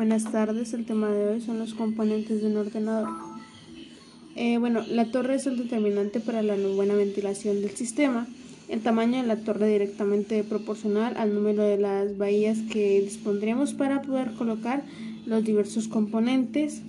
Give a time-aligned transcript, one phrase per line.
[0.00, 3.10] Buenas tardes, el tema de hoy son los componentes de un ordenador.
[4.34, 8.26] Eh, bueno, la torre es el determinante para la buena ventilación del sistema.
[8.70, 14.00] El tamaño de la torre directamente proporcional al número de las bahías que dispondríamos para
[14.00, 14.84] poder colocar
[15.26, 16.80] los diversos componentes,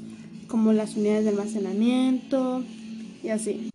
[0.47, 2.63] como las unidades de almacenamiento
[3.25, 3.71] y así.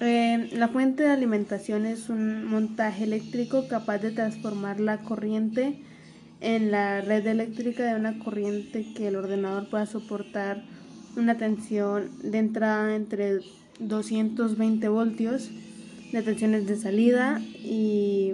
[0.00, 5.76] Eh, la fuente de alimentación es un montaje eléctrico capaz de transformar la corriente
[6.42, 10.62] en la red eléctrica de una corriente que el ordenador pueda soportar
[11.16, 13.40] una tensión de entrada entre
[13.78, 15.50] 220 voltios,
[16.12, 18.32] de tensiones de salida y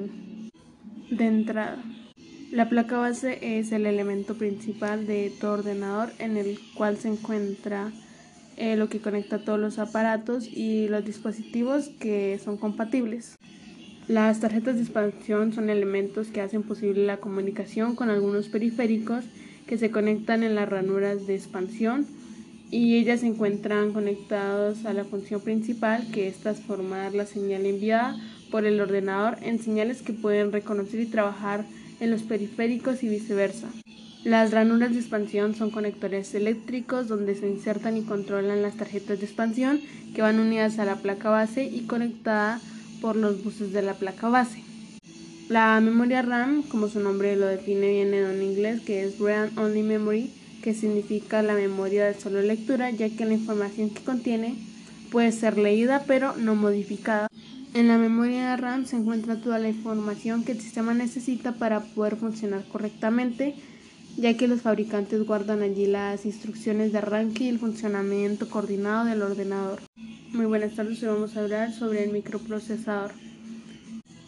[1.11, 1.83] de entrada.
[2.51, 7.93] La placa base es el elemento principal de todo ordenador en el cual se encuentra
[8.57, 13.37] eh, lo que conecta todos los aparatos y los dispositivos que son compatibles.
[14.09, 19.27] Las tarjetas de expansión son elementos que hacen posible la comunicación con algunos periféricos
[19.67, 22.07] que se conectan en las ranuras de expansión
[22.71, 28.17] y ellas se encuentran conectadas a la función principal que es transformar la señal enviada
[28.51, 31.67] por el ordenador en señales que pueden reconocer y trabajar
[32.01, 33.69] en los periféricos y viceversa.
[34.25, 39.27] Las ranuras de expansión son conectores eléctricos donde se insertan y controlan las tarjetas de
[39.27, 39.81] expansión
[40.15, 42.63] que van unidas a la placa base y conectadas
[43.01, 44.63] por los buses de la placa base.
[45.49, 49.51] La memoria RAM, como su nombre lo define, viene de un inglés que es RAM
[49.57, 50.31] Only Memory,
[50.63, 54.57] que significa la memoria de solo lectura, ya que la información que contiene
[55.11, 57.29] puede ser leída pero no modificada.
[57.75, 62.17] En la memoria RAM se encuentra toda la información que el sistema necesita para poder
[62.17, 63.55] funcionar correctamente,
[64.17, 69.23] ya que los fabricantes guardan allí las instrucciones de arranque y el funcionamiento coordinado del
[69.23, 69.81] ordenador.
[70.33, 73.13] Muy buenas tardes, hoy vamos a hablar sobre el microprocesador.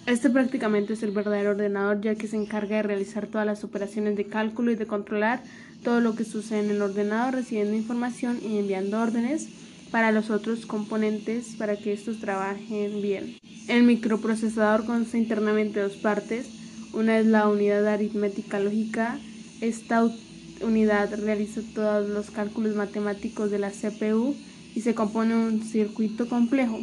[0.07, 4.17] Este prácticamente es el verdadero ordenador ya que se encarga de realizar todas las operaciones
[4.17, 5.43] de cálculo y de controlar
[5.85, 9.49] todo lo que sucede en el ordenador, recibiendo información y enviando órdenes
[9.91, 13.37] para los otros componentes para que estos trabajen bien.
[13.69, 16.49] El microprocesador consta internamente de dos partes.
[16.95, 19.19] Una es la unidad aritmética lógica.
[19.61, 20.11] Esta
[20.63, 24.35] unidad realiza todos los cálculos matemáticos de la CPU
[24.75, 26.79] y se compone un circuito complejo.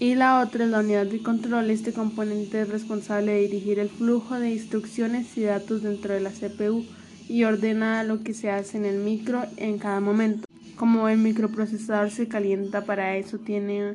[0.00, 1.70] Y la otra es la unidad de control.
[1.70, 6.30] Este componente es responsable de dirigir el flujo de instrucciones y datos dentro de la
[6.30, 6.84] CPU
[7.28, 10.46] y ordena lo que se hace en el micro en cada momento.
[10.76, 13.94] Como el microprocesador se calienta, para eso tiene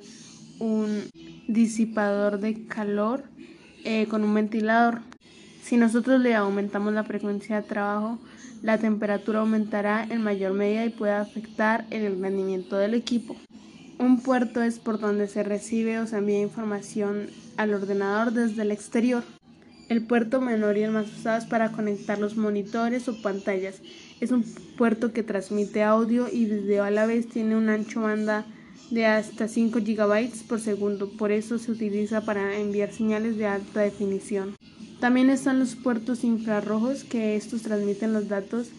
[0.59, 1.03] un
[1.47, 3.23] disipador de calor
[3.83, 5.01] eh, con un ventilador.
[5.67, 8.19] Si nosotros le aumentamos la frecuencia de trabajo,
[8.61, 13.35] la temperatura aumentará en mayor medida y puede afectar el rendimiento del equipo.
[13.99, 18.71] Un puerto es por donde se recibe o se envía información al ordenador desde el
[18.71, 19.25] exterior.
[19.89, 23.81] El puerto menor y el más usado es para conectar los monitores o pantallas.
[24.21, 24.45] Es un
[24.77, 28.45] puerto que transmite audio y video a la vez, tiene un ancho banda
[28.89, 33.81] de hasta 5 GB por segundo, por eso se utiliza para enviar señales de alta
[33.81, 34.55] definición.
[34.99, 38.69] También están los puertos infrarrojos, que estos transmiten los datos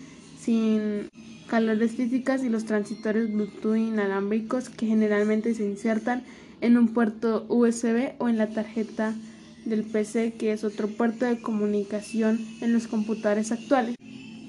[0.40, 1.08] sin
[1.48, 6.24] calores físicas y los transitores Bluetooth inalámbricos que generalmente se insertan
[6.60, 9.14] en un puerto USB o en la tarjeta
[9.64, 13.94] del PC, que es otro puerto de comunicación en los computadores actuales.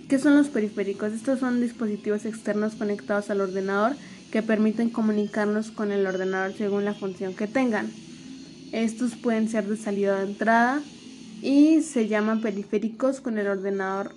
[0.07, 1.13] ¿Qué son los periféricos?
[1.13, 3.95] Estos son dispositivos externos conectados al ordenador
[4.31, 7.91] que permiten comunicarnos con el ordenador según la función que tengan.
[8.71, 10.81] Estos pueden ser de salida o de entrada,
[11.41, 14.13] y se llaman periféricos con el ordenador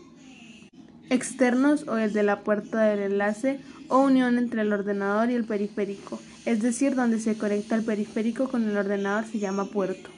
[1.11, 5.45] externos o el de la puerta del enlace o unión entre el ordenador y el
[5.45, 10.13] periférico, es decir, donde se conecta el periférico con el ordenador se llama puerto.